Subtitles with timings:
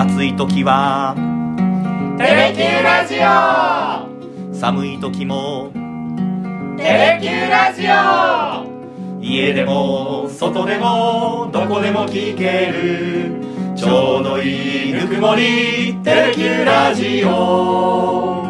[0.00, 1.14] 暑い時は。
[2.16, 4.54] テレキューラジオ。
[4.54, 5.70] 寒い時も。
[6.78, 9.20] テレキューラジオ。
[9.22, 13.44] 家でも外でもどこでも聞ける。
[13.76, 15.94] ちょうどいいぬくもり。
[16.02, 18.46] テレキューラジオ。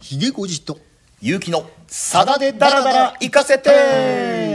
[0.00, 0.76] ひげごじと
[1.20, 4.51] 勇気のさだでダラダラ行かせて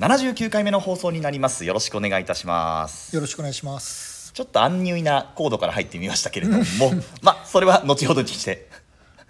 [0.00, 1.66] 79回目の放送になります。
[1.66, 3.14] よろしくお願いいたします。
[3.14, 4.32] よろしくお願いします。
[4.32, 6.62] ちょっとアンニュイなコードから入ってみましたけれども。
[7.20, 8.70] まあそれは後ほどにして。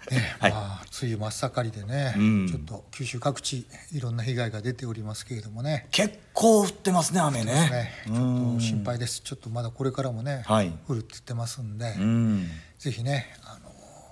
[0.09, 0.51] ね はい。
[0.53, 2.47] まあ梅雨真っ盛りでね、うん。
[2.47, 5.87] ちょっと九州各地いろんな被害が出ておりますけれどもね。
[5.91, 7.53] 結構降ってますね雨ね。
[7.53, 7.93] ね。
[8.05, 8.15] ちょっ
[8.55, 9.19] と心配です。
[9.19, 10.71] ちょっとまだこれからもね、はい。
[10.87, 12.49] 降るって言ってますんで、うん。
[12.79, 13.69] ぜひねあの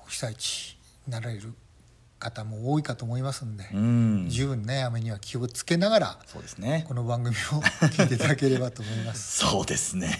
[0.10, 1.54] 被災地になられる
[2.20, 4.26] 方も多いかと思いますんで、うん。
[4.30, 6.86] 十分ね雨には気をつけながらそうですね。
[6.88, 9.40] この番組を聞いていただければと思います。
[9.48, 10.20] そうですね。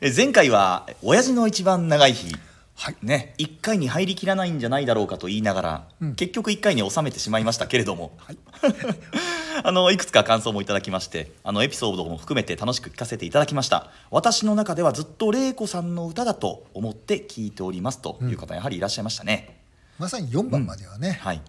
[0.00, 2.34] え前回は親父の一番長い日。
[2.74, 2.96] はい。
[3.02, 6.14] ね、1回に入りきらないんじゃないだろうかと言いながら、うん。
[6.14, 8.12] 結局1回に収めてしまいましたけれども、
[9.64, 13.90] あのいくつか感想もいただきましてあのエピソードも含めて楽しく聞かせていただきました。
[14.10, 19.56] 私の中ではずっと玲子さんの歌だと思って聞いておりますという方やはりいらっしゃいましたね、
[19.98, 21.42] まさに4番まではね、はい、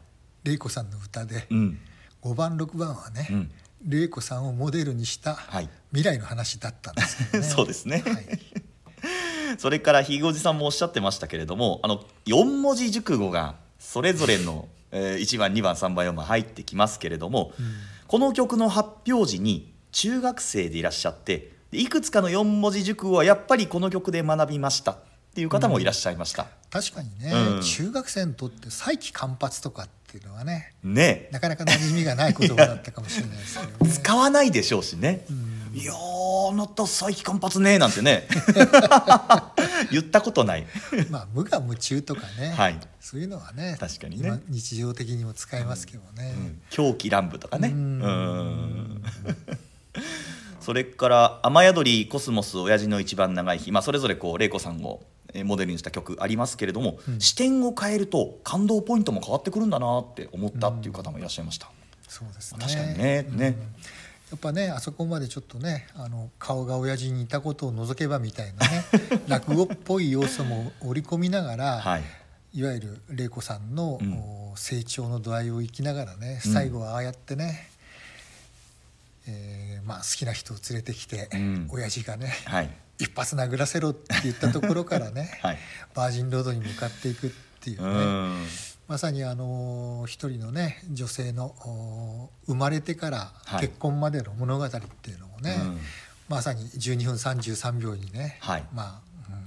[0.44, 1.80] 玲子さんの歌で、うん、
[2.24, 3.52] 5番6番はね、うん。
[3.86, 5.70] 玲子さんをモデルにしたはい。
[5.92, 7.44] 未来の話だったんですけどね。
[7.50, 8.04] そうですね。
[8.06, 8.26] はい、
[9.58, 17.54] それからひいごじさんもおっしゃってましたけれどもあの4文字熟語がそれぞれの、 えー1番2番3番4番入ってきますけれども、
[18.08, 24.98] この曲の発表時に中学生でいらっしゃってでいくつかの4文字熟語はやっぱりこの曲で学びました
[25.38, 27.62] っていう方もいらっしゃいました、確かにね、うん。
[27.62, 31.30] 中学生にとって再起間髪とかっていうのはねね。
[31.32, 33.92] なかなか馴染みがない言葉だったかもしれないですけどね。
[34.02, 35.26] 使わないでしょうしね、
[35.76, 38.28] いやーあなた最近間髪ねなんてね。
[39.92, 40.66] 言ったことない。
[41.12, 42.80] まあ無我夢中とかね、はい。
[43.00, 44.28] そういうのはね確かにね。
[44.28, 46.34] 今日常的にも使いますけどね。
[46.72, 47.68] 狂気乱舞とかね。
[47.68, 48.00] ううん。
[48.00, 49.04] ん
[50.62, 61.70] それから「雨宿りコスモス親父の一番長い日」まあ、それぞれこう玲子さんをえーモデルにした曲ありますけれども、視点を変えると感動ポイントも変わってくるんだなって思ったっていう方もいらっしゃいました、
[62.08, 62.60] そうですね。
[62.62, 63.46] 確かにねねうん。
[63.50, 63.56] や
[64.36, 68.86] っぱねあそこまでちょっとねあの顔が親父に似たことを除けばみたいなね
[69.28, 72.04] 落語っぽい要素も織り込みながら、はい。
[72.54, 74.14] いわゆる玲子さんの、うん。
[74.14, 76.54] お成長の度合いを生きながらねうん。
[76.54, 77.70] 最後はああやってね、
[79.28, 81.68] えーまあ、好きな人を連れてきて、うん。
[81.70, 85.58] 親父がねはい一発殴らせろって言ったところからね、 はい。
[85.94, 87.30] バージンロードに向かっていくっ
[87.62, 88.46] ていううね、ん。
[88.88, 93.62] まさにあの一人のね女性のお生まれてからはい。
[93.62, 95.80] 結婚までの物語っていうのもね、うん。
[96.30, 98.66] まさに12分33秒にね、はい。
[98.74, 99.38] まあうん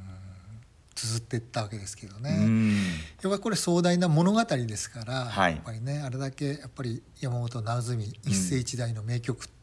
[0.95, 2.37] 綴っていったわけですけどうね。
[2.37, 2.75] ん。
[2.77, 2.83] やっ
[3.23, 9.60] ぱりこれ壮大な物語ですから、はいやっぱりねあれだけやっぱり山本直純一世一代の名曲とは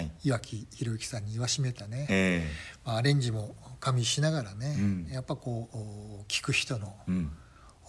[0.00, 0.10] い。
[0.24, 2.50] 岩城宏之さんに言わしめたね、え
[2.84, 5.08] まあ、アレンジも加味しながらね、うん。
[5.10, 7.30] やっぱこうお聞く人のえうん。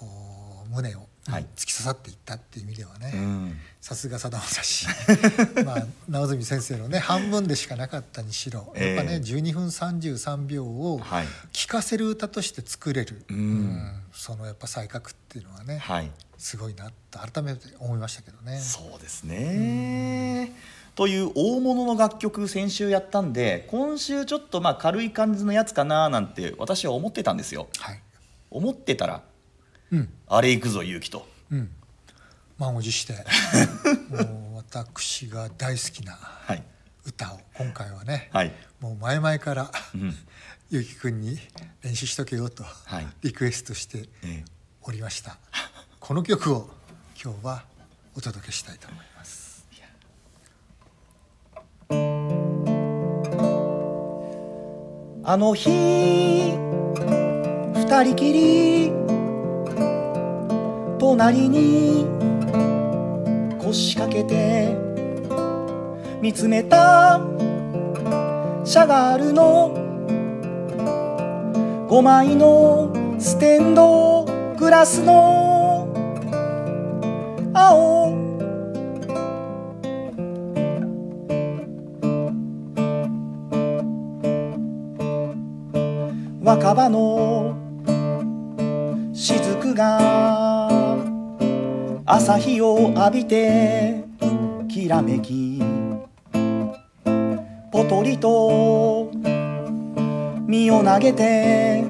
[0.01, 1.45] お胸をはい。
[1.55, 3.57] 突き刺さっていったっていう意味ではね、うん。
[3.79, 4.87] さすがさだまさし。
[5.63, 8.95] まあ直純先生のね半分でしかなかったにしろ、ええ。
[8.95, 11.27] やっぱね12分33秒をはい。
[11.51, 14.01] 聴かせる歌として作れる、うん。
[14.11, 16.11] そのやっぱ才覚っていうのはね、はい。
[16.39, 18.59] すごいなと改めて思いましたけどね。
[18.59, 20.51] そうですね。
[20.95, 27.67] という大物の楽曲先週やったんで今週ちょっとまあ軽い感じのやつかななんて私は思ってたんですよ。
[27.79, 28.01] はい、
[28.49, 29.23] 思ってたら
[29.91, 30.09] うん。
[30.27, 31.27] あれ行くぞ勇気と。
[31.51, 31.69] うん、
[32.57, 33.13] 満を持して
[34.09, 36.63] もう私が大好きなはい。
[37.03, 38.53] 歌を今回はね、はい。
[38.79, 40.15] もう前々から、うん。
[40.69, 41.37] ゆうきくんに
[41.81, 43.07] 練習しとけよとはい。
[43.21, 44.45] リクエストしてええ。
[44.83, 45.37] おりました、
[45.99, 46.69] この曲を
[47.23, 47.63] 今日は
[48.15, 49.50] お届けしたいと思います
[55.31, 56.57] あの日二
[58.03, 58.91] 人きり
[60.99, 62.05] 隣に
[63.57, 64.75] 腰掛けて
[66.19, 67.21] 見つめた
[68.65, 69.73] シャガールの
[71.89, 74.25] 5枚のステンド
[74.57, 75.87] グラスの
[77.53, 78.00] 青
[86.71, 87.53] 若葉の
[89.13, 90.69] 雫が
[92.05, 94.05] 朝日を浴びて
[94.69, 95.61] きらめき
[97.73, 99.11] ポトリと
[100.47, 101.83] 身を投げて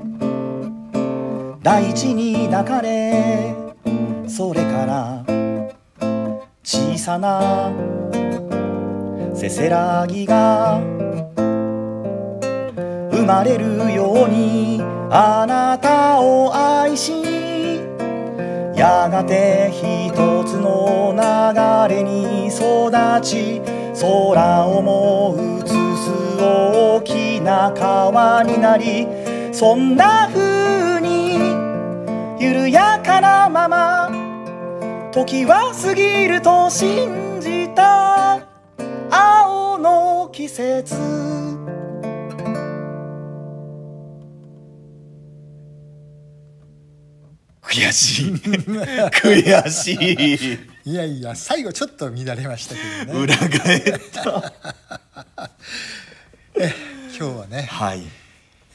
[1.61, 3.55] 大地に抱かれ
[4.27, 5.23] それから
[6.63, 7.71] 小さな
[9.35, 11.00] せせらぎが
[13.31, 17.13] まれるようにあなたを愛し
[18.75, 22.91] やがて一つの流れに育
[23.21, 23.61] ち
[24.01, 29.07] 空をも映す大きな川になり
[29.53, 31.37] そんな風に
[32.37, 34.09] 緩やかなまま
[35.13, 38.45] 時は過ぎると信じた
[39.09, 41.70] 青の季節。
[47.71, 48.31] 悔しい。
[48.35, 50.91] 悔しい。
[50.91, 53.19] いやいや最後ちょっと乱れましたけどね。
[53.23, 53.81] 裏返っ
[54.11, 54.53] た。
[57.17, 58.03] 今日はね、はい。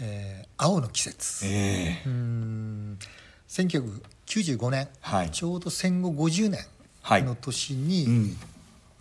[0.00, 1.44] えー青の季節。
[1.46, 2.98] えうーん。
[3.48, 5.31] 1995年、はい。
[5.31, 6.64] ちょうど戦後50年
[7.02, 8.37] はいの年に、えうん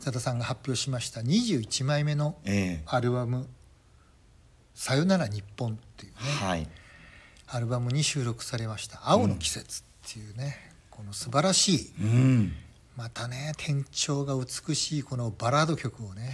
[0.03, 2.83] 佐田さんが発表しました21枚目のええ。
[2.86, 3.48] アルバム
[4.75, 6.68] 「さよなら日本」っていうね、はい
[7.47, 10.57] アルバムに収録されました「青の季節」っていうね、
[10.89, 12.56] この素晴らしいうん。
[12.95, 16.33] またね転調が美しいこのバラード曲をね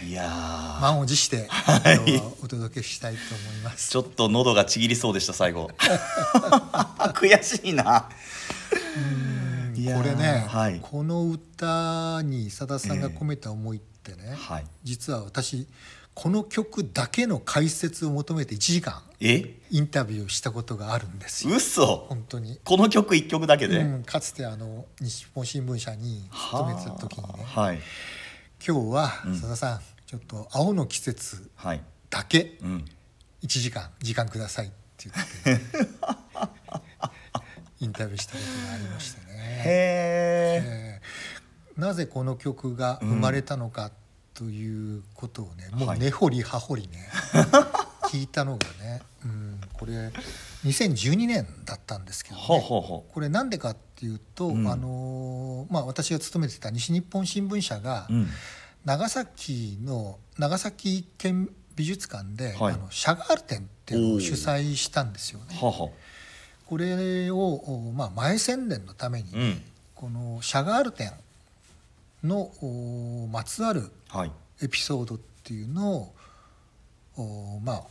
[0.79, 3.89] 満を持してはお届けしたいと思います。
[3.89, 5.71] ちょっと喉がちぎりそうでした最後。
[7.15, 8.09] 悔しいな。
[9.73, 10.79] これね、はい。
[10.81, 14.65] この歌にさださんが込めた思いってね、はい。
[14.83, 15.67] 実は私
[16.13, 19.55] この曲だけの解説を求めて1時間え？
[19.69, 21.55] インタビューをしたことがあるんですよ。
[21.55, 22.05] 嘘。
[22.09, 27.29] 本当に、この曲一曲だけで、うん、かつてあの日本新聞社に勤めてた時にね。
[27.45, 27.65] はあ。
[27.67, 27.79] はい。
[28.65, 29.35] 今日はうん。
[29.35, 31.81] さださんちょっと「青の季節はい。
[32.09, 32.85] だけうん。
[33.43, 35.09] 1時間時間ください」って
[35.45, 35.61] 言って
[37.79, 39.33] インタビューしたことがありましてね。
[39.33, 41.79] へええー。
[41.79, 43.91] なぜこの曲が生まれたのか
[44.41, 45.99] ということをね、もはい。
[45.99, 47.07] う根掘り葉掘りね
[48.09, 50.11] 聞いたのがね、うん、これ
[50.65, 54.67] 2012年だったんですけど、ね、これなんでかっていうと、うん。
[54.67, 58.27] あのーまあ、私が勤めてた西日本新聞社がううん。
[58.83, 62.73] 長崎の長崎県美術館で、はい。
[62.73, 65.55] あのシャガール展っていうのを主催したんですよね。
[65.61, 65.89] はあはあ
[66.65, 69.61] これを、おまあ、前宣伝のために、うん。
[69.93, 71.11] このシャガール展
[72.23, 74.31] のおまつわるはい。
[74.61, 76.13] エピソードっていうのを
[77.17, 77.83] おまあ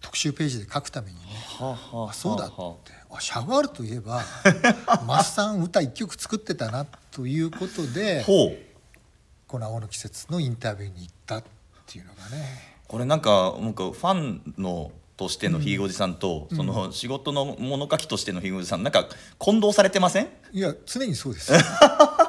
[0.00, 1.22] 特集ページで書くためにね
[1.58, 2.54] はあはそうだって。
[2.60, 2.74] は
[3.10, 4.22] あシャガールといえば
[5.06, 8.24] マスさん歌一曲作ってたなということあで
[9.46, 11.44] この「青の季節」のインタビューに行ったっ
[11.86, 12.74] ていうのがね。
[12.88, 19.06] これなんかなんかファンのとしてのひいごじさんと、その仕事の物書きとしてのひいごじさんなんか
[19.38, 20.28] 混同されてません？
[20.52, 21.52] いや常にそうです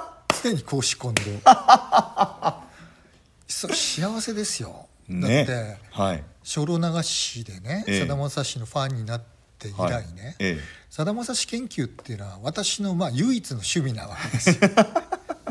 [0.45, 1.21] 常に公私混同
[3.47, 5.43] そう幸せですよ、ね。
[5.43, 6.23] だってはい。
[6.43, 7.99] 精霊流しでねええ。
[8.01, 9.21] さだまさしのファンになっ
[9.57, 10.59] て以来ねえ
[10.89, 14.55] さだまさし研究っていうのは私のまあ唯一の趣味なわけですよ。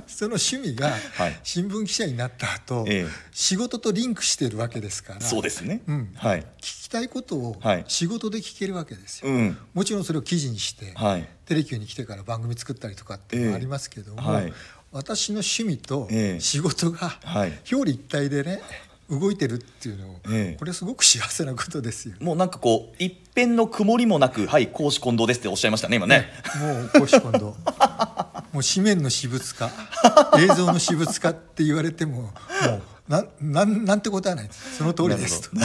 [0.07, 1.41] その趣味がはい。
[1.43, 3.09] 新聞記者になった後、ええ。
[3.33, 5.21] 仕事とリンクしてるわけですから。
[5.21, 6.13] そうですね、うん。
[6.15, 6.41] はい。
[6.41, 7.85] 聞きたいことをはい。
[7.89, 9.59] 仕事で聞けるわけですよ、うん。
[9.73, 11.29] もちろんそれを記事にして、はい。
[11.47, 14.53] テレキューに来てから番組作ったりとかっていうのはありますけども、ええはい
[14.95, 16.41] 私の趣味とええ。
[16.41, 17.53] 仕事がはい。
[17.71, 18.63] 表裏一体でね
[19.11, 20.57] 動いてるっていうのを、ええ。
[20.57, 22.15] これすごく幸せなことですよ。
[22.21, 26.29] もうなんかこう一辺の曇りもなくはい公私混同ですっておっしゃいましたね今ね。
[26.61, 27.57] もう公私混同。
[28.55, 29.69] もう紙面の私物化
[30.39, 35.51] 映像の私物化って言われてももうなんなんなんてことはないその通りです。
[35.51, 35.57] と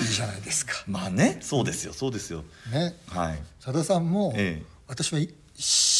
[0.00, 0.72] いいじゃないですか。
[0.88, 2.42] まあねそうですよそうですよ。
[2.72, 2.96] ね。
[3.06, 3.42] はい。
[3.60, 4.66] さださんも、ええ。
[4.88, 5.32] 私はい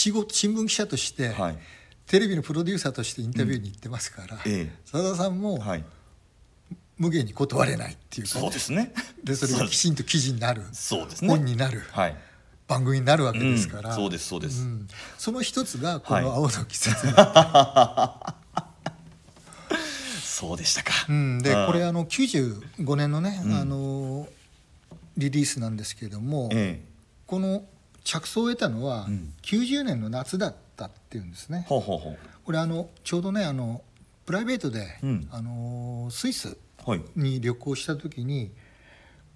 [0.01, 1.59] 仕事新聞記者として、はい。
[2.07, 4.75] テレビのプロデューサーとしてインタビューに行ってますからええ。
[4.87, 5.85] さださんもはい。
[6.97, 8.95] 無限に断れないっていうかね、そうですね。
[9.23, 11.29] でそれがきちんと記事になるそうですね。
[11.29, 12.17] 本になるはい。
[12.67, 13.97] 番組になるわけですから、うん。
[13.97, 14.63] そうですそうです。
[14.65, 14.89] ん。
[15.19, 16.25] その一つがこはい。
[16.25, 16.97] の「青の季節」
[20.25, 20.93] そうでしたか。
[21.11, 23.53] うん、でこれあの95年のね、うん。
[23.55, 24.27] あの
[25.19, 26.87] リリースなんですけれども、ええ。
[27.27, 27.65] この
[28.05, 29.33] 着想を得たのはうん。
[29.43, 31.67] 90年の夏だったっていうんですね。
[31.69, 33.83] ほうほうほこれあのちょうどねあの
[34.27, 35.29] プライベートで、うん。
[35.31, 37.03] あのスイスうはい。
[37.17, 38.51] に旅行した時に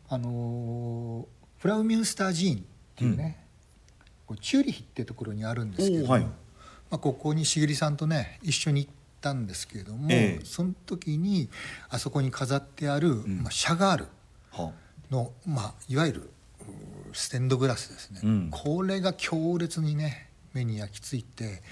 [0.08, 1.26] あの
[1.58, 2.60] フラウミュンスター寺院っ
[2.96, 3.44] ていうね、
[4.26, 6.22] こうチューリヒってところにあるんですけどはい。
[6.22, 6.30] ま
[6.92, 10.44] あ、ここに茂さんとね一緒に行ったんですけれども、ええ。
[10.44, 11.48] その時に
[11.88, 14.06] あそこに飾ってある、まあ、シャガール
[14.52, 14.72] は
[15.10, 16.28] の、まあ、いわゆるうー
[17.14, 18.50] ステンドグラスですね、うん。
[18.50, 21.62] これが強烈にね目に焼き付いて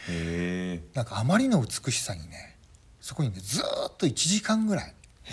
[0.94, 2.56] なんかあまりの美しさにね
[3.00, 4.94] そこにねずーっと1時間ぐらい
[5.24, 5.30] 座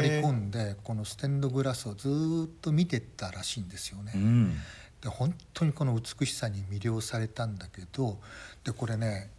[0.00, 4.12] り込んでこのステンドグラスをずーっと見てったらしいんですよね。
[4.14, 4.56] うん。
[5.00, 8.18] で本当にこの美しさに魅了されたんだけど
[8.64, 9.30] でこれね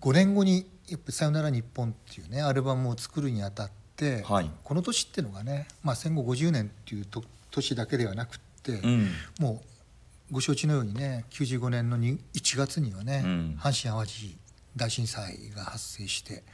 [0.00, 4.50] 5年後にやっぱり「さよなら日本」っていうねアルバムを作るにあたって、はい。
[4.62, 9.08] この年っていうのがね、まあ、戦後50年っていうと年だけではなくって、うん。
[9.40, 9.62] も
[10.30, 13.58] うご承知のようにね95年のに1月にはね、うん。
[13.58, 14.36] 阪神・淡路
[14.76, 16.44] 大震災が発生して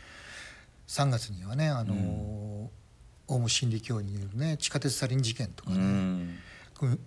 [0.88, 2.70] 3月にはねあの、うん。
[3.26, 6.38] オウム真理教によるね地下鉄サリン事件とかうね、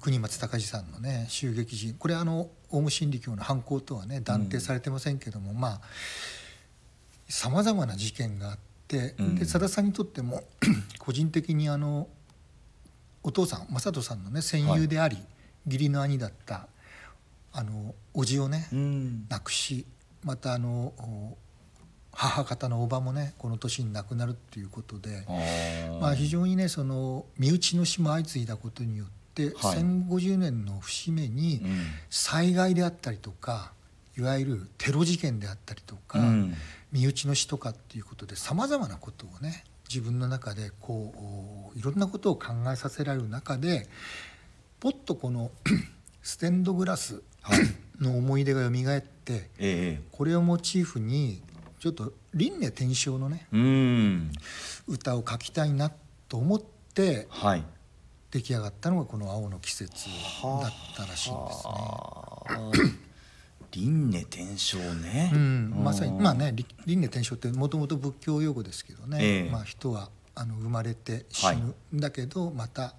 [0.01, 5.81] 国松隆司さんのね襲撃時これあのオウム真理教の犯行とはね断定されてませんけども、まあ
[7.29, 9.35] さまざまな事件があって、うん。
[9.35, 10.43] でさださんにとっても
[10.97, 12.07] 個人的にあの
[13.27, 15.17] お父さん正人さんのね戦友であり、
[15.65, 16.69] 義理の兄だった
[17.51, 19.25] あの叔父をね、うん。
[19.27, 19.85] 亡くし
[20.23, 21.37] またあのお
[22.13, 25.25] 母方のおばもねこの年に亡くなるっていうことで。
[25.99, 29.75] まあ、非常にねその身内の死も相次いだことによって、はい。
[29.75, 31.77] 戦50年の節目にうん。
[32.09, 33.73] 災害であったりとか
[34.17, 36.53] いわゆるテロ事件であったりとか、うん。
[36.93, 43.87] 身内の死とかっていうことでさまざまなことをね自分の中でこういろんなことを考えさせられる中で
[44.79, 45.51] ポッとこの
[46.21, 47.59] ステンドグラスはい。
[47.99, 50.01] の思い出がよみがえってええ。
[50.11, 51.41] これをモチーフに
[51.79, 54.31] ちょっと輪廻転生のねうん。
[54.87, 55.91] 歌を書きたいな
[56.27, 56.61] と思っ
[56.93, 57.63] てはい。
[58.29, 59.89] 出来上がったのがこの「青の季節」
[60.43, 62.93] だったらしいんですね。
[63.71, 65.31] 輪廻転生ね。
[65.33, 66.53] うん、まさにまあね
[66.85, 69.49] 輪廻転生ってもともと仏教用語ですけどね、ええ。
[69.49, 71.57] まあ、人はあの生まれて死はい。
[71.57, 72.93] ぬんだけど、また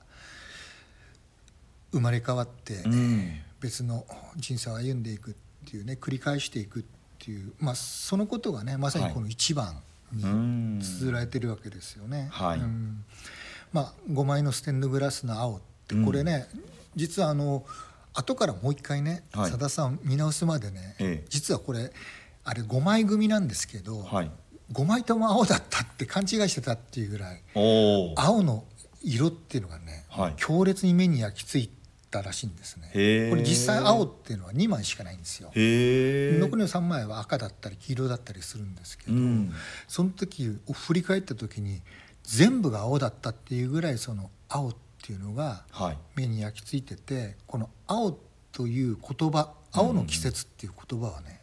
[1.92, 3.40] 生まれ変わってうん。
[3.60, 4.04] 別の
[4.36, 5.34] 人生を歩んでいくっ
[5.68, 6.82] ていうね繰り返していくっ
[7.18, 9.80] ていう、まあ、そのことがねまさにこの一番
[10.12, 10.80] にうん。
[10.80, 12.28] 綴られてるわけですよね。
[12.30, 12.58] はい。
[12.58, 13.04] うん。
[13.72, 16.48] まあ、5枚のステンドグラスの青ってこれね、
[16.96, 17.64] 実はあの
[18.18, 19.50] 後からもう一回ねはい。
[19.50, 21.26] さだ、さん見直すまでね、ええ。
[21.28, 21.92] 実はこれ
[22.44, 24.30] あれ5枚組なんですけど、はい。
[24.72, 28.64] 5枚とも青だったって勘違いしてたっていうぐらい青の
[29.02, 30.34] 色っていうのがね、はい。
[30.36, 31.70] 強烈に目に焼き付い
[32.10, 32.88] たらしいんですね。
[33.30, 35.50] これ実際青っていうのは2枚しかないんですよ。
[35.54, 39.52] 残りの3枚は赤だったり黄色だったりするんですけど、うん。
[39.86, 41.82] その時を振り返った時に
[42.24, 45.98] 全部が青だったっていうぐらいその青っていうのがはい。
[46.14, 48.18] 目に焼き付いててこの「青」
[48.52, 51.40] という言葉「青の季節」っていう言葉はね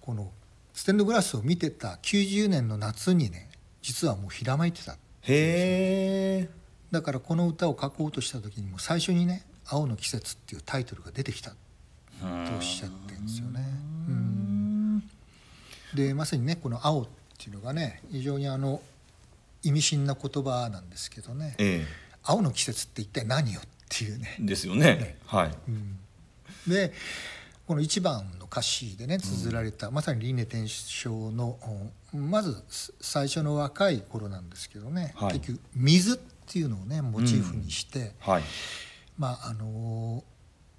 [0.00, 0.30] この
[0.74, 3.50] ステンドグラスを見てた90年の夏にね
[3.82, 6.50] 実はもうひらまいてたへえ
[6.90, 11.56] だからこの歌を書こうとした時にも最初にね「青の季節」っていうタイトルが出てきたと
[12.54, 13.60] おっしゃってるんですよね。
[14.08, 15.10] うん。
[15.94, 18.82] でまさにねこの「青」っていうのがね非常にあの
[19.62, 21.54] 意味深な言葉なんですけどね。
[21.58, 21.86] え
[22.22, 24.36] 「青の季節って一体何よ?」っていうね。
[24.40, 25.18] えですよね。
[25.26, 26.70] はい。
[26.70, 26.92] で
[27.66, 31.58] この1番の歌詞でね綴られた、まさに輪廻転生の
[32.12, 35.34] うんまずす最初の若い頃なんですけどね、はい。
[35.34, 38.42] 結局水っていうのをねモチーフにして、はい。
[39.16, 40.24] まああの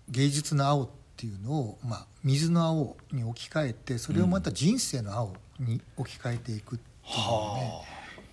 [0.09, 7.85] 芸術の青っていうのを、まあ、水の青に置き換えてそれをまた人生の青に置き換えていくっていうのね、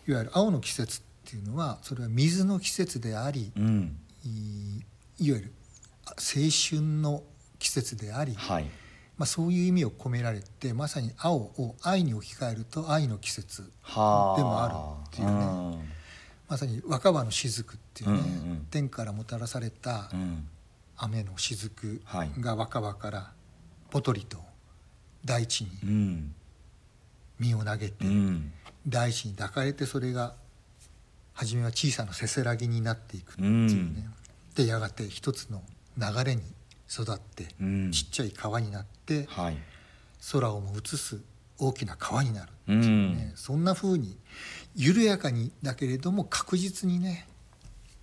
[0.08, 3.98] いわゆる青の季節っていうのはそれは水の季節であり、うん。
[4.24, 4.78] い
[5.26, 5.52] いわゆる
[6.06, 7.22] あ青春の
[7.58, 8.64] 季節であり、はい。
[9.18, 14.68] まあ、そういう意味を込められてまさに青を愛に置き換えると愛の季節はでもあ
[15.02, 15.94] るっていうね。
[16.48, 20.48] まさに若葉の雫っていうね、うんうん天からもたらされたうんうん。
[20.96, 22.30] 雨の雫はい。
[22.40, 23.32] が若葉から
[23.90, 24.38] ポトリと
[25.26, 26.34] 大地にうん。
[27.38, 28.50] 身を投げて、うん。
[28.86, 30.34] 大地に抱かれてそれが
[31.38, 33.48] 初めは小さなせせらぎになっていくっていう
[33.94, 34.08] ね、
[34.56, 35.62] でやがて一つの
[35.96, 36.42] 流れに
[36.90, 37.92] 育って、うん。
[37.92, 39.56] ちっちゃい川になってはい。
[40.32, 41.20] 空をも映す
[41.58, 43.36] 大きな川になるってういうね、ん。
[43.36, 44.16] そんな風に
[44.74, 47.28] 緩やかにだけれども確実にね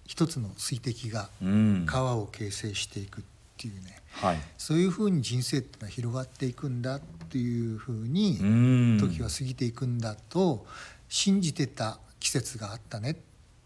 [0.06, 1.86] 一つの水滴がうん。
[1.86, 3.24] 川を形成していくっ
[3.58, 4.38] ていうね、はい。
[4.58, 7.00] そういう風に人生ってのは広がっていくんだっ
[7.30, 8.98] ていう風に、うん。
[8.98, 10.65] 時は過ぎていくんだと
[11.10, 13.22] 信じてた季節があったね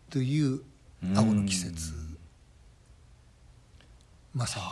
[0.09, 0.59] という
[1.15, 1.93] 青の季節。
[4.33, 4.65] まさに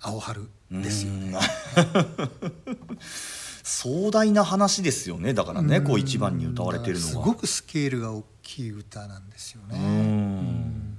[0.00, 1.36] 青春ですよね。
[3.64, 5.34] 壮大な話ですよね。
[5.34, 7.10] だからねこう一番に歌われてるのは。
[7.10, 9.76] すごくスケールが大きい歌なんですよね。
[9.76, 10.98] うん。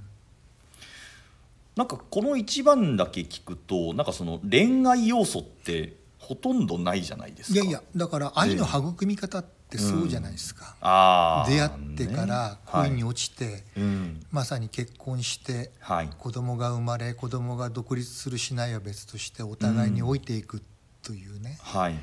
[1.76, 7.60] なんかこの一番だけ聞くとなんかその恋愛要素ってほとんどないじゃないですか。
[7.60, 10.76] いやいやだから愛の育み方ってそうじゃないですか。
[10.80, 11.50] あー。
[11.50, 14.26] 出会ってから恋にね落ちて、うん。
[14.30, 16.10] まさに結婚してはい。
[16.18, 20.62] 子供が生まれ子供が独立するしないは別としてお互いに老いていく
[21.02, 21.94] というね、はい。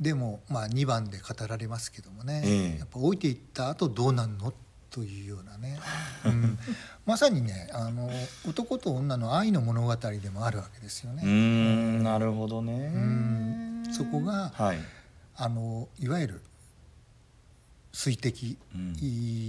[0.00, 2.78] でもまあ2番で語られますけどもね、ええ。
[2.80, 4.52] やっぱ老いていった後どうなんの？
[4.90, 5.76] というようなね、
[6.24, 6.56] うん、
[7.04, 8.08] まさにねあの
[8.48, 11.24] 男と女の愛の物語でもあるわけですようーね。
[11.24, 12.02] ん。
[12.04, 12.92] なるほどね。
[12.94, 13.84] うん。
[13.90, 14.78] そこがはい。
[15.36, 16.42] あのいわゆる
[17.94, 18.58] 水滴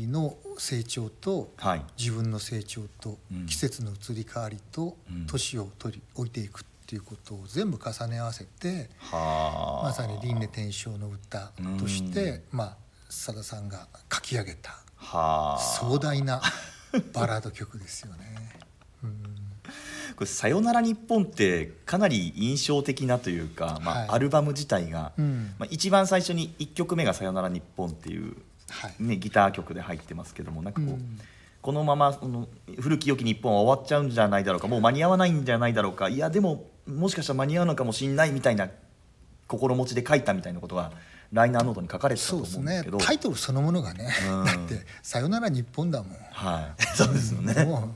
[0.07, 1.85] の成長と、はい。
[1.97, 3.45] 自分の成長とうん。
[3.47, 5.25] 季節の移り変わりとうん。
[5.25, 9.87] 年を取り置いていくっていうことを全部重ね合わせてはあ。
[9.87, 12.77] まさに輪廻転生の歌としてまあ
[13.09, 15.59] さださんが書き上げたはあ。
[15.59, 16.39] 壮大な
[17.13, 18.54] バラード曲ですよね。
[20.15, 24.09] うんこれ「さよなら日本」ってかなり印象的なというか、まあはい。
[24.09, 25.53] アルバム自体が、うん。
[25.59, 28.35] まあ、一番最初に1曲目が「さよなら日本」っていう、
[28.69, 29.03] はい。
[29.03, 31.19] ね、ギター曲で入ってますけどもなんかこう、うん。
[31.61, 32.47] このままその
[32.79, 38.69] 古き良き日本は終わっちゃうんじゃないだろうかもう間に合わないんじゃないだろうかいやでももしかしたら間に合うのかもしれないみたいな
[39.47, 40.91] 心持ちで書いたみたいなことが
[41.31, 44.45] ライナーノートに書かれてたとそうですね思うんですけどタイトルそのものがねうん。
[44.45, 46.17] だって「さよなら日本」だもん。
[46.31, 46.83] はい。
[46.95, 47.53] そうですよね。
[47.53, 47.93] もうもう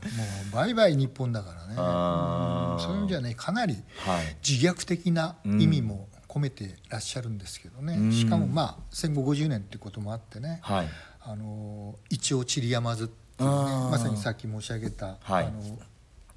[0.53, 1.69] バイバイ日本だからね。
[1.69, 4.38] うんそういう意味じゃねかなりはい。
[4.48, 8.12] 自虐的な意味も込めてらっしゃるんですけどね、うん。
[8.12, 10.88] しかもまあ戦後50年ってこともあってね、はい。
[11.21, 13.55] あの一応チリヤマズっていうね
[13.91, 15.45] まさにさっき申し上げた、はい。
[15.45, 15.62] あの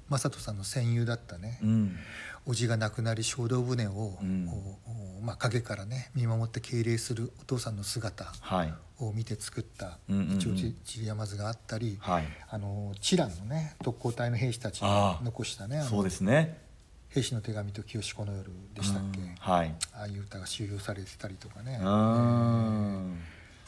[0.09, 1.97] 正人さんの戦友だったね、うん
[2.45, 4.49] 叔父が亡くなり小道船を、うん。
[5.23, 8.73] まあ、陰からね見守って敬礼するお父さんの姿はい。
[8.99, 12.23] を見て作った一応チチリヤマズがあったり、はい。
[12.49, 16.61] あのチランのね特攻隊の兵士たちあがー残したねそうですね。
[17.09, 19.75] 兵士の手紙と清子の夜でしたっけ、うんはい。
[19.93, 21.89] ああいう歌が収容されてたりとかね、うー。
[21.89, 23.17] ん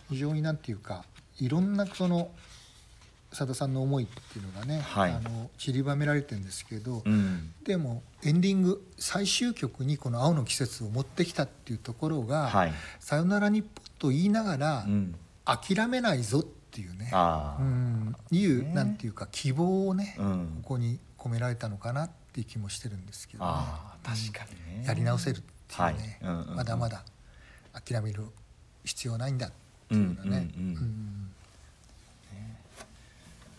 [0.09, 1.05] 非常になんていうか
[1.39, 2.29] いろんなその
[3.35, 5.11] さださんの思いっていうのがね、はい。
[5.11, 7.53] あの散りばめられてるんですけど、うん。
[7.63, 12.73] でもエンディング最終曲にこの「青の季節」を持ってきたっていうところが「はい。
[12.99, 15.15] さよなら日本」と言いながら、うん。
[15.45, 17.17] 諦めないぞっていうねう
[17.61, 18.73] んいう、ね。
[18.73, 20.59] なんていうか希望をね、うん。
[20.63, 23.51] ここに込められたのかなっていう気もしてるんですけど、ね、
[24.03, 24.85] 確かにね。
[24.87, 25.95] やり直せるっていうね、はい。
[26.21, 26.55] うんうんうん。
[26.55, 27.03] まだまだ
[27.73, 28.23] 諦める
[28.83, 29.51] 必要ないんだっ
[29.89, 30.77] ていうようなね、うんうんうん。
[30.77, 31.31] うん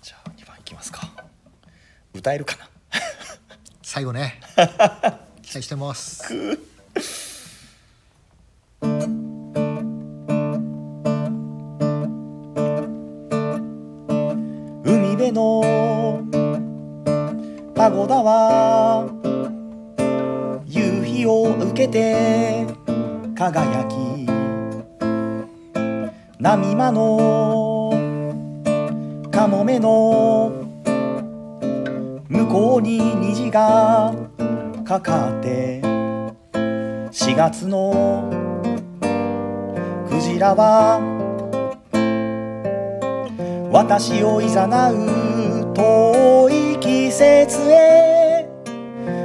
[0.06, 1.00] じゃあ2番いきますか。
[2.14, 2.68] 歌えるかな？
[3.82, 4.38] 最後ね。
[5.42, 6.32] 期待してます。
[14.84, 16.22] 海辺の
[17.74, 19.08] パゴダは
[20.66, 22.64] 夕日を受けて
[23.34, 23.96] 輝き
[26.40, 27.65] 波間の
[29.36, 30.50] カモメの。
[32.26, 34.14] 向こうに虹が
[34.82, 35.82] かかって。
[35.82, 38.30] 4月の。
[40.08, 41.02] クジラは。
[43.70, 44.96] 私をいざなう。
[45.74, 48.48] 遠い季節へ。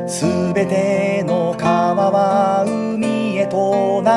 [0.08, 2.66] すべての川は。
[2.68, 4.10] 海へと流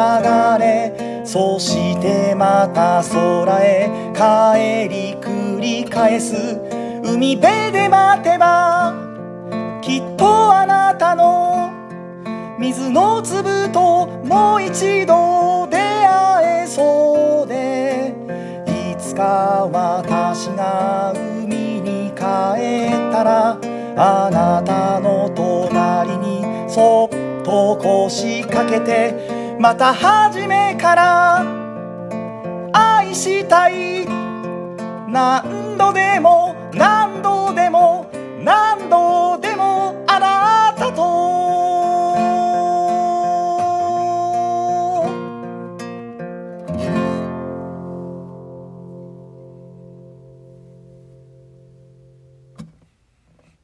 [0.59, 1.23] れ。
[1.25, 3.89] そしてまた空へ。
[4.13, 5.24] 帰り繰り
[5.95, 6.85] 返す。
[7.05, 8.95] 海辺で待てば
[9.83, 11.71] きっとあなたの
[12.59, 18.15] 水の粒ともう一度出会えそうで
[18.67, 23.59] いつか私が海に帰ったら
[23.97, 31.45] あなたの隣にそっと腰掛けてまた初めから
[32.73, 34.14] 愛したい
[35.15, 41.15] 何度でも何度でも何度でもあなたと。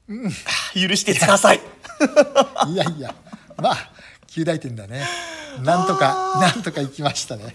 [0.73, 1.59] 許してください。
[2.71, 3.13] いやいや
[3.57, 3.91] まあ
[4.29, 5.05] 9大点だね。
[5.65, 7.55] なんとかなんとか行きましたね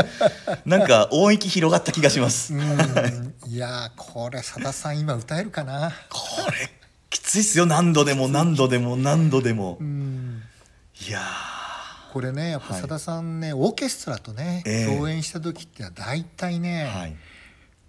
[0.66, 2.54] なんか音域広がった気がします。
[2.54, 3.34] うん。
[3.46, 5.92] いやーこれさださん今歌えるかな？
[6.08, 6.70] これ
[7.10, 7.66] きつついっすよ。
[7.66, 9.78] 何度でも何度でも何度でも。
[9.80, 10.42] うん。
[11.06, 11.20] いや
[12.12, 12.80] これねやっぱはい。
[12.82, 14.86] さださんね、オーケストラとね、ええ。
[14.86, 17.16] 共演した時って大体ね、ーはい。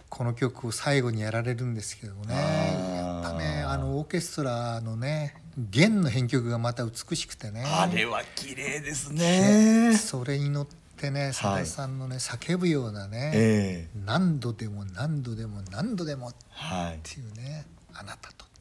[0.09, 7.63] この曲を最後にやられるんですけどもねやっぱねあのオーケストラのね弦の編曲がまた美しくてね。
[7.65, 9.97] あれは綺麗ですね。
[9.97, 10.75] それに乗って
[11.11, 13.97] ねさださんのね叫ぶようなね、ええ。
[14.05, 16.99] 何度でも何度でも何度でもっはい。
[17.03, 18.45] ていうねあなたと。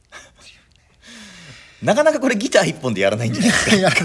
[1.82, 3.56] なかなかこれギター一本でやらないんじゃないで
[3.90, 4.04] す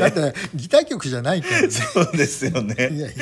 [0.00, 1.70] だってギター曲じゃないからね。
[1.70, 2.74] そうですよね。
[2.78, 3.14] いやい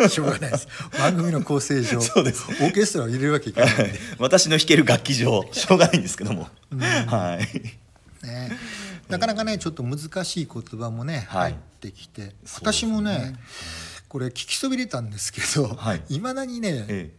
[0.00, 0.66] やしょうがないです。
[0.98, 2.42] 番組の構成上そうです。
[2.48, 6.48] オーケストラを入れるわけいかない私の弾ける楽器上しょうがないんですけども、
[7.06, 8.26] はい。
[8.26, 8.50] ね、
[9.08, 11.52] なかなかねちょっと難しい言葉もね、はい。
[11.52, 12.58] 入ってきてそうですね。
[12.72, 13.34] 私もね
[14.12, 16.02] これ聞きそびれたんですけど、はい。
[16.10, 17.10] いまだにね、え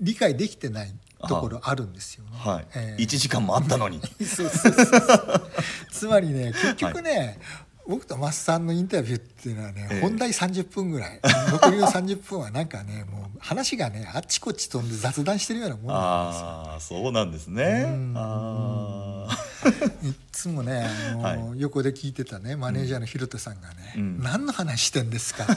[0.00, 0.94] 理解できてない
[1.26, 2.30] ところあるんですよね。
[2.36, 3.02] えはい、ええ。
[3.02, 4.00] 1時間もあったのに。
[4.24, 5.50] そうそうそう
[5.90, 7.40] つまりね結局ね、
[7.84, 10.00] 僕とマスさんのインタビューっていうのはね、ええ。
[10.02, 11.20] 本題30分ぐらい。
[11.50, 17.86] 残りの30分はなんかねもう話がねあっちこっち飛んで雑談してるようなもんなんああそうなんですね。
[17.88, 18.14] うん。
[18.16, 19.26] あ
[20.02, 21.60] いっつもねあの、はい。
[21.60, 24.22] 横で聞いてたねマネージャーの広田さんがね「うん。
[24.22, 25.56] 何の話してんですか?」っ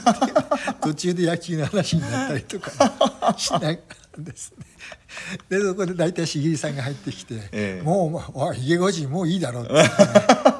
[0.82, 2.92] 途中で野球の話になったりとか、ね、
[3.38, 3.76] しながら
[4.18, 4.66] ですね。
[5.48, 7.82] でそこで大体茂さんが入ってきて「ええ。
[7.82, 9.72] もうおいひげごじもういいだろ」って。
[9.72, 9.88] 言っ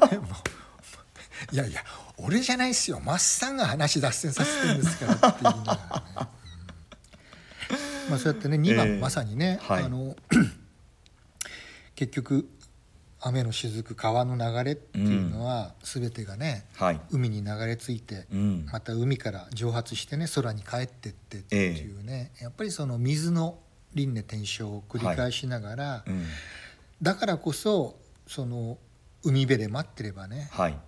[0.08, 1.84] てねもういやいや
[2.16, 3.00] 俺じゃないっすよ。
[3.00, 6.28] マッさんが話脱線させてるんですからって言いながらね、
[7.70, 8.10] うん。
[8.10, 8.98] まあ、そうやってね2番、ええ。
[8.98, 9.84] まさにね、はい。
[9.84, 10.16] あの
[11.96, 12.48] 結局
[13.26, 17.00] 雨の雫川の流れっていうのは全てがね、はい。
[17.10, 18.66] 海に流れ着いて、うん。
[18.70, 23.58] また海から蒸発してね空に帰ってってっていうね、やっぱりその水の
[23.94, 26.26] 輪廻転生を繰り返しながら、うん。
[27.00, 28.76] だからこそその
[29.22, 30.78] 海辺で待ってればねはい。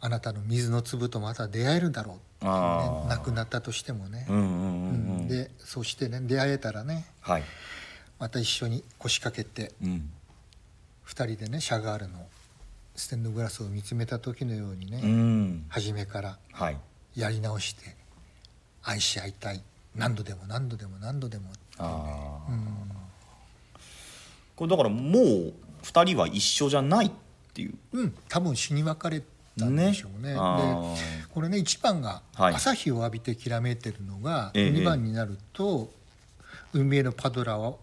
[0.00, 4.26] あなたの水の粒とまた出会えるだろうっていうね亡くなったとしてもね。
[4.28, 4.60] う、んうんうんうう
[5.20, 5.28] んん。
[5.28, 7.42] でそしてね出会えたらねはい。
[8.18, 10.10] また一緒に腰掛けてうん
[11.06, 12.26] 2人でねシャガールの
[12.96, 15.66] ステンドグラスを見つめた時のようにね、うん。
[15.68, 16.78] 初めからはい。
[17.16, 17.96] やり直して
[18.82, 19.62] 愛し合いたい。
[19.94, 21.44] 何度でも何度でも何度でも
[21.78, 22.66] ああうん。
[24.56, 27.10] これだからもう2人は一緒じゃないっ
[27.52, 27.74] ていう。
[27.92, 28.14] うん。
[28.28, 29.22] 多分死に別れ
[29.58, 30.32] たんでしょうね。
[30.32, 30.94] であ
[31.32, 32.54] これね1番がはい。
[32.54, 34.70] 朝日を浴びてきらめいてるのが、ええ。
[34.70, 35.90] 2番になると
[36.72, 37.74] 海へのパドラは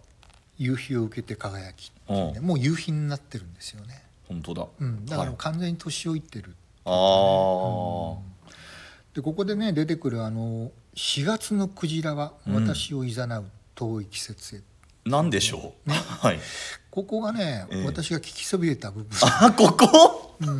[0.58, 8.18] 夕日を受けて輝きっていうねうもう夕日になってるんですよね、本当だ、うん、だからはい、完全に年老いてる、ああ、
[9.14, 14.62] でここでね出てくるあの「4月のクジラは私をいざなう遠い季節へ」
[15.10, 16.40] なんでしょう、 はい。
[16.92, 17.86] ここがね、ええ。
[17.86, 19.20] 私が聞きそびれた部分。
[19.24, 20.36] あここ？
[20.40, 20.60] うん。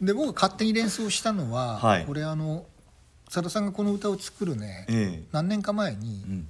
[0.00, 2.06] で僕が勝手に連想したのは、はい。
[2.06, 2.66] これあの
[3.28, 5.24] さださんがこの歌を作るね、ええ。
[5.32, 6.48] 何年か前にうん、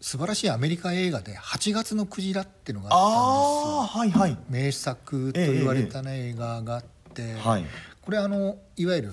[0.00, 4.38] 素晴らしいアメリカ映画で「8月のクジラ」っていうのがああったんあはいはい。
[4.48, 7.64] 名作と言われた、ね映画があって、はい。
[8.02, 9.12] これあのいわゆる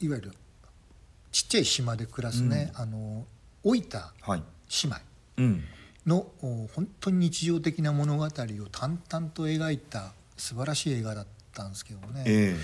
[0.00, 0.32] いわゆる
[1.32, 3.26] ちっちゃい島で暮らすね、あの
[3.64, 4.42] 老いたはい。
[4.84, 4.96] 姉妹
[5.38, 5.64] うん。
[6.06, 12.56] のお本当に日常的な物語を淡々と描いた素晴らしい映画だったんですけどもね、え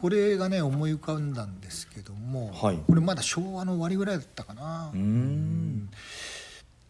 [0.00, 2.78] これがね思い浮かんだんですけども、はい。
[2.86, 4.92] これまだ昭和の終わりぐらいだったかな。
[4.94, 5.90] えうーん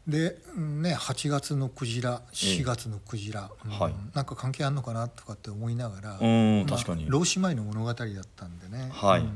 [0.07, 3.95] で、うんね、8月のクジラ4月のクジラ、うんはい。
[4.14, 7.07] なんか関係あるのかなとかって思いながら、うんまあ確かに。
[7.09, 9.21] 老子前の物語だったんでね、はい。
[9.23, 9.31] うん。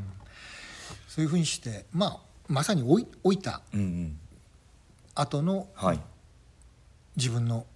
[1.09, 4.19] そういうふうにして、まあ、まさに老い老いたうんうん。
[5.15, 6.01] 後のはい。
[7.17, 7.67] 自分の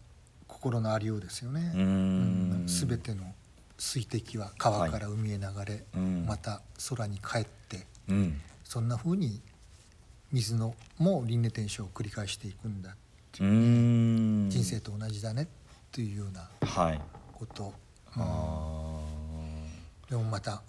[0.46, 1.72] 心のありようですよね。
[1.74, 2.64] うーん。
[2.66, 3.34] 全ての
[3.76, 6.26] 水滴は川から海へ流れ、うん。
[6.26, 8.40] また空に帰ってうん。
[8.62, 9.40] そんな風に
[10.34, 12.96] 水のも輪廻転生を繰り返していくんだ
[13.38, 13.42] う。
[13.42, 14.50] ーん。
[14.50, 15.46] 人生と同じだねっ
[15.92, 17.00] ていうようなはい。
[17.32, 17.72] こと、
[18.16, 18.98] あ
[20.10, 20.60] でもまた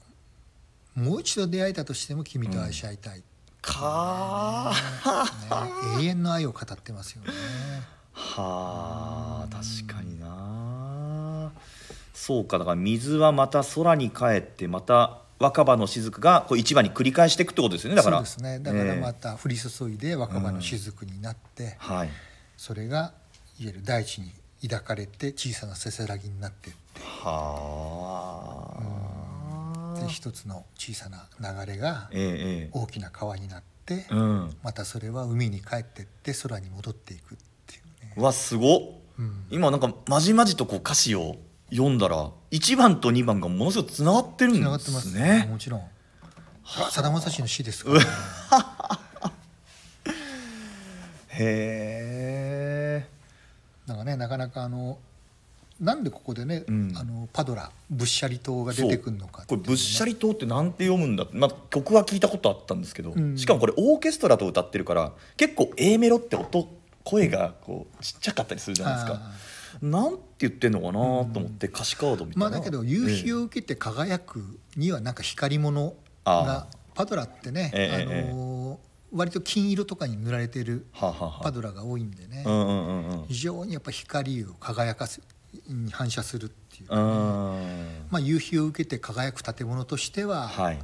[0.93, 3.73] もう一度出会えたとしても君と愛し合いたい、ねー。
[3.73, 7.29] かー永遠の愛を語ってますよね。
[8.13, 11.51] はあ確かにな
[12.13, 18.17] そうかだから水はまた空に帰ってまた若葉の雫がこう一番に繰り返していくってことですよねだから。
[18.17, 18.59] そうですね。
[18.59, 18.99] だからええ。
[19.01, 22.09] また降り注いで若葉の雫になって、はい。
[22.57, 23.11] それがいわ
[23.59, 24.31] ゆる大地に
[24.69, 26.71] 抱かれて小さなせせらぎになって。
[27.23, 28.69] は
[29.95, 29.99] あ。
[29.99, 32.09] で一つの小さな流れが
[32.71, 34.57] 大きな川になって、えうん。
[34.63, 38.13] またそれは海に帰ってって空に戻っていくっていうね。
[38.15, 38.79] うわすごっ。
[39.19, 39.45] うん。
[39.49, 41.35] 今なんかまじまじとこう歌詞を
[41.71, 44.69] 読んだら1番と2番がものすごくつながってるんですね。
[44.69, 45.13] がってます。
[45.13, 48.05] ねもちろんあさだまさしの詩ですから、ね、
[51.29, 53.07] へえ
[53.87, 54.97] なんかねなかなかあの
[55.79, 56.93] なんでここでね、うん。
[56.95, 59.45] あのパドラブッシャリ島が出てくるのかね。
[59.49, 63.37] これ「ぶっしゃり島」ってなんて読むんだって、まあ、曲は聞いたことあったんですけど、うん。
[63.37, 66.69] しかもこれオーケストラと歌ってるから結構 A メロって音
[67.03, 69.13] 声がこうちっちゃかったりするじゃないですか。
[69.15, 69.31] あ
[69.81, 70.99] なんて言ってんのかなと
[71.39, 72.49] 思って歌詞カード見たら。
[72.49, 78.77] まあだけど夕日を受けて輝くにはなんか光り物あがパドラってね、ええあのー
[79.13, 82.43] 割と金色とかに塗られてるパドラが多いんでね、
[83.29, 85.21] 非常にやっぱ光を輝かす
[85.69, 90.79] に反射するっていうか、うんまあ、夕日を受けて輝く建物としては、はい。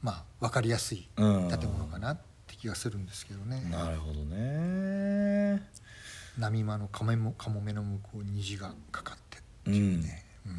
[0.00, 1.48] まあ、分かりやすいうん。
[1.48, 5.62] 建物かなって気がするんですけどね、なるほどね
[6.38, 10.54] 波間のカモメもカモメの向こうに虹がかかってうんね、うん。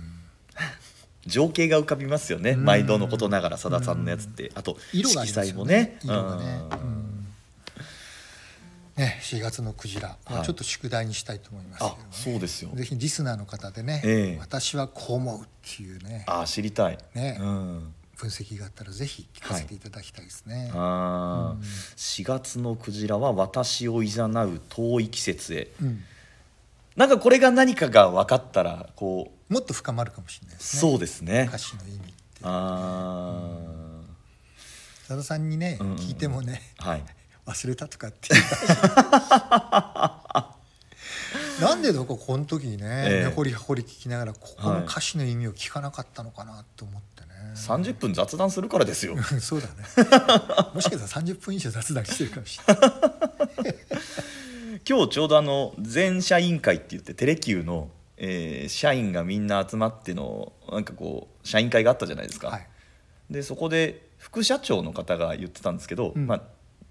[1.26, 2.52] 情景が浮かびますよね。
[2.52, 2.64] うん。
[2.64, 4.52] 毎度のことながらさださんのやつって。
[4.56, 5.76] あと色があ色彩もね。
[5.76, 6.90] ね色がね,、ううん。
[6.90, 7.26] ん
[8.98, 10.46] ね4月のクジラ、まあはい。
[10.46, 12.72] ちょっと宿題にしたいと思いますね、そうですよ。
[12.76, 14.40] ぜひリスナーの方でね、ええ。
[14.40, 16.24] 私はこう思うっていうね。
[16.28, 16.98] あ知りたい。
[17.14, 17.38] ね。
[17.42, 21.64] うん分析があったらぜひ聞かせていただきたいですね、あー。
[21.98, 25.68] 4月のクジラは私をいざなう遠い季節へ。
[25.82, 26.04] うん。
[26.96, 30.82] なんかこれが何かが分かったらこうもっと深まるかもしれないですね。
[30.92, 31.48] そうですね。
[31.50, 32.14] 歌詞の意味って。
[32.44, 33.42] あ
[35.08, 37.04] 佐田さんにね、うんうん聞いてもねーはい。
[37.46, 38.30] 忘れたとかって
[41.60, 43.26] なんでだかこの時にね、ええ。
[43.26, 44.80] 根掘り葉掘り聞きながらここはい。
[44.80, 47.13] の歌詞の意味を聞かなかったのかなと思って。
[47.13, 47.13] ね、
[47.56, 49.16] 30分雑談するからですよ。
[49.40, 49.74] そうだね。
[50.74, 52.80] もしかしたら30分以上雑談してるかもしれな
[53.70, 53.76] い。
[54.88, 62.68] 今日ちょうどあの全社員会って言ってテレキューの、えー社員がみんな集まってのなんかこう社員会があったじゃないですか、はい。
[63.30, 66.28] でそこで副社長の方が言ってたんですけど、うん。
[66.28, 66.42] まあ、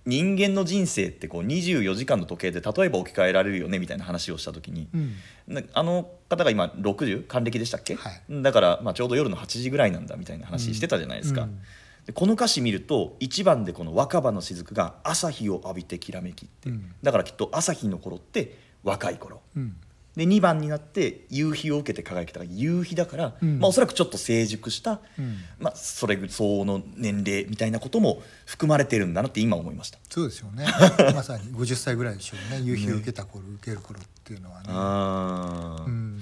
[0.05, 5.15] 人間の人生ってこう24時間の時計で例えば置き換えられるよねみたいな話をした時に、うん。
[5.47, 8.43] なあの方が今60還暦でしたっけ、はい。
[8.43, 11.61] だからまあちょうど夜の8時ぐらいなんだみたいな話してたじゃないですか、うん。
[12.07, 16.95] でこの歌詞見ると1番でこの若葉の雫が朝日を浴びてきらめきって、うん。
[17.03, 19.41] だからきっと朝日の頃って若い頃。
[19.57, 19.77] うん
[20.17, 22.41] で2番になって夕日を受けて輝きた。
[22.41, 23.59] から夕日だから、うん。
[23.59, 25.39] まあ、おそらくちょっと成熟した、うん。
[25.59, 29.99] まあ、それ相応の年齢みたいなことも含まれてるんだなって今思いました。
[30.11, 30.67] そうですよね。
[31.15, 32.63] まさに50歳ぐらいでしょうね。
[32.63, 35.87] 夕日を受けた頃、受ける頃っていうのはね。
[35.87, 36.21] うん。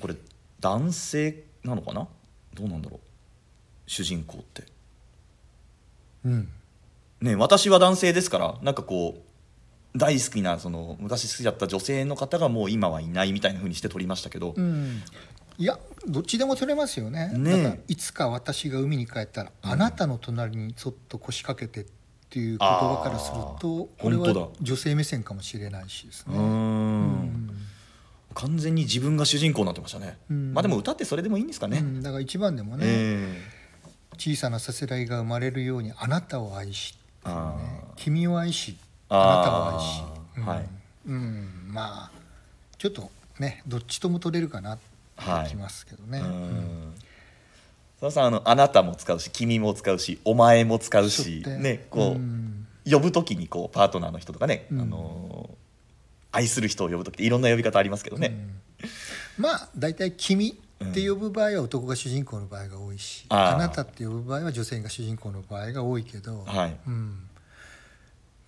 [0.00, 0.14] これ
[0.60, 2.06] 男性なのかな？
[2.54, 3.00] どうなんだろう？
[3.86, 4.64] 主人公って。
[6.24, 6.48] うん。
[7.20, 9.20] ね私は男性ですからなんかこう
[9.96, 15.02] 大好きなその昔好きだった女性の方がもう今はいないみたいな風にして撮りましたけど、うん。
[15.58, 17.32] いやどっちでも取れますよね。
[17.32, 17.82] ね。
[17.88, 21.92] いつか私が海に帰ったら、あなたの隣にそっと腰掛けてっ
[22.28, 26.36] ていう言葉からするとこれは女性目線かもしれないしですね。
[26.36, 27.50] うーん。
[28.34, 30.52] 完全に自分が主人公になってましたね、うん。
[30.52, 33.42] まあでも歌ってそれでもいいんですかね、うんだから一番でもね、え
[34.18, 37.56] 小さなさせらいが生まれるようにあなたを愛し、えあ
[37.96, 38.76] 君を愛し
[39.08, 40.02] あなたを愛し、
[40.38, 40.68] うんはい。
[41.06, 41.48] うん。
[41.68, 42.10] まあ
[42.78, 44.82] ちょっとねどっちとも取れるかなって
[45.30, 45.48] はい。
[45.48, 46.90] きますけどね、ーううん。
[46.90, 46.94] ん
[48.00, 51.86] 佐田さんあのあなたも使うし君も使うしお前も使うしね。
[51.90, 52.66] こう、ん。
[52.88, 54.80] 呼ぶ時にこうパートナーの人とかね、うん。
[54.80, 55.56] あのー
[56.32, 58.60] 愛する人を呼ぶ時っていろんな呼び方ありますけどね、
[59.38, 59.42] うん。
[59.42, 60.50] まあ大体「君」
[60.84, 63.54] って呼ぶ場合は男が主人公の場合が多いし「あー。
[63.54, 66.76] あなた」って呼ぶ場合は女性が主人公の場合が多いけど、はい。
[66.86, 67.25] うん、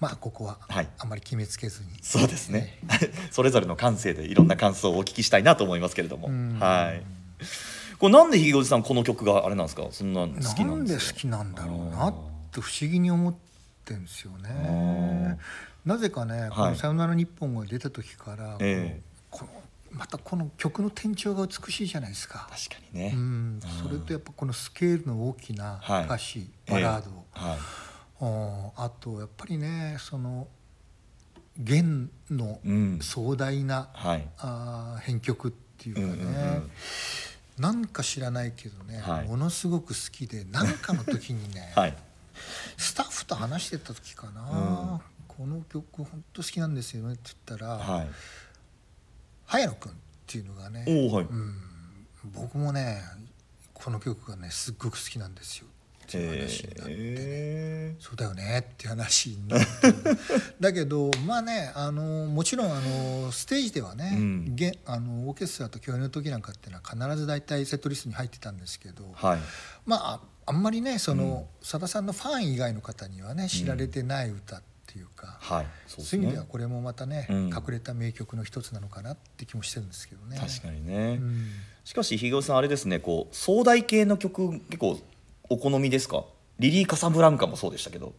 [0.00, 0.88] まあここははい。
[0.98, 2.78] あまり決めつけずに、そうですね。
[3.32, 6.58] それぞれの感性でいろんな感想をお聞きしたいなと思いますけれども、うん。
[6.58, 7.02] はい。
[7.98, 9.88] これなんでひげおじさんこの曲があれなんですか？
[9.90, 12.14] そんな好きななんんで好きなんだろうなっ
[12.52, 13.34] て不思議に思っ
[13.84, 15.36] てんですよね。
[15.84, 19.02] なぜかねこの「さよなら日本」が出た時から、ええ。
[19.30, 19.50] この
[19.90, 22.46] またこの曲の転調が美しいじゃないですか。
[22.50, 26.04] 確かにね、うん、それとやっぱこのスケールの大きなはい。
[26.04, 27.56] 歌詞、バラード、ええはい。
[27.56, 27.62] うん
[28.20, 30.48] あとやっぱりねその
[31.58, 32.98] 弦のうん。
[33.00, 34.28] 壮大な、はい。
[34.38, 36.70] あー編曲っていうかね、うんうんうん。
[37.58, 39.26] なんか知らないけどね、はい。
[39.26, 41.96] ものすごく好きで何かの時にね、 はい。
[42.76, 45.00] スタッフと話してた時かな、うん。
[45.26, 48.10] この曲本当好きなんですよねって言ったら、はい。
[49.46, 49.94] 早野君っ
[50.26, 51.10] ていうのがね、うん、
[52.34, 53.02] 僕もね
[53.72, 55.66] この曲がねすっごく好きなんですよ。
[55.66, 55.70] っ
[56.10, 59.66] ていう話になってね、えそっだよねっていう話になって。
[59.88, 60.18] る
[60.58, 64.56] だけどまあねあのもちろんあのステージではね、うん。
[64.56, 69.40] げあのオーケストラと共演の時なんかっていうのは必ず大体セットリストに入ってたんですけど、はい。
[69.84, 75.66] まあああんまりねそのさだ、さんのファン以外の方にはね知られてない歌っていうか、はい。
[75.86, 77.46] そういう意味でねはこれもまたね、うん。
[77.48, 80.38] 隠れた名曲の一つなのかなって気もしてるんですけどね。
[80.38, 81.50] 確かにね、うん。
[81.84, 85.00] しかしひげさんあれですねこう壮大系の曲結構
[85.48, 86.24] お好みですか？
[86.58, 88.12] リリー・カサブランカもそうでしたけど。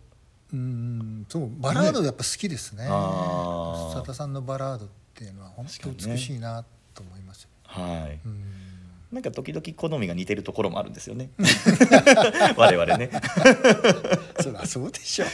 [0.52, 2.88] うんそうバラードやっぱ好きですね。
[2.90, 4.14] あー。
[4.14, 8.20] さんのバラードっていうのは本当美しいなと思います、はい。
[8.26, 8.44] うん
[9.12, 11.32] なんか時々好みが似てるところもあるんですよね。
[12.56, 13.10] 我々ね。
[14.40, 15.26] そりゃそうでしょ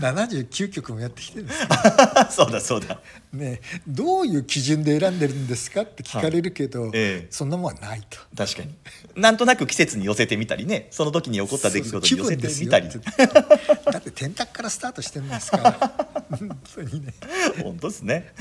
[0.00, 2.88] 79 曲もやってきてるんですかそうだそうだ。
[2.88, 3.00] ら
[3.32, 7.26] ねどういう基準で選んでるんですかって聞かれるけど、いええ。
[7.30, 8.18] そんなもんはないと。
[8.36, 8.74] 確かに。
[9.14, 10.88] なんとなく季節に寄せてみたりね。
[10.90, 12.90] その時に起こった出来事に寄せてみたり。
[12.90, 15.72] そうそうだって天卓からスタートしてるんですから。
[16.36, 17.14] 本当にね。
[17.62, 18.32] 本当ですね。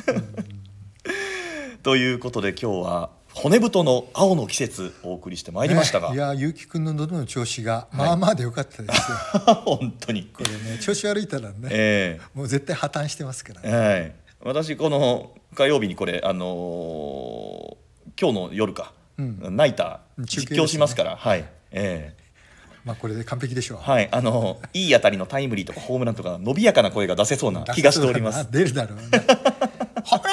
[1.83, 9.17] ということで今日は骨太の青の季節お送りしてまいりましたが、ねいやゆうきくんの喉の調子がまあまあでよかったですよ、
[9.63, 10.23] 本当に。
[10.25, 13.61] これね調子悪いたらね、えもう絶対破綻してますから。
[13.63, 14.13] えね、はい。
[14.57, 19.55] 私この火曜日にこれあのー今日の夜か、うん。
[19.55, 21.45] ナイター実況しますから、はい。
[21.71, 22.19] ええ。
[22.83, 28.51] まあこれで完璧でしょう、はい、あのいい当たりのタイムリーとかホームランとか伸びやかな声が出せそうな気がしております。
[28.51, 29.03] 出るだろうな。
[30.03, 30.23] ほら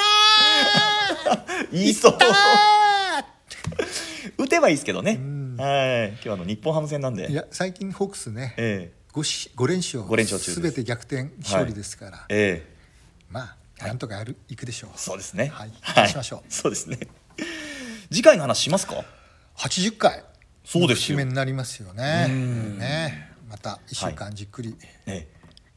[1.72, 2.18] 言いそう。
[4.38, 5.14] ー打てばいいですけどね。
[5.14, 5.56] ん。
[5.56, 6.08] はい。
[6.10, 7.30] 今日はあの日本ハム戦なんで。
[7.30, 10.60] いや最近ホークスねえ 5, し5連勝五連勝中です。
[10.60, 12.76] 全て逆転勝利ですから、えええ。
[13.30, 14.90] まあなんとかやる、い、くでしょう。
[14.96, 15.50] そうですね。
[15.52, 15.70] はい。
[15.70, 16.52] 期待しましょう。
[16.52, 16.98] そうですね。
[18.10, 19.04] 次回の話しますか
[19.56, 20.24] ？80回。
[20.64, 21.16] そうですよ。
[21.18, 22.26] 節目になりますよね。
[22.28, 22.78] うん。
[22.78, 23.32] ね。
[23.48, 25.28] また1週間じっくりえ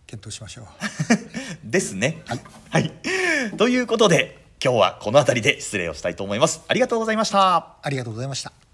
[0.08, 0.65] 検討しましょう、
[1.12, 2.24] え ですね。
[2.69, 2.91] はい。
[3.58, 6.62] ということで、今日はこの辺りで失礼をしたいと思います。
[6.67, 7.76] ありがとうございました。
[7.82, 8.68] ありがとうございました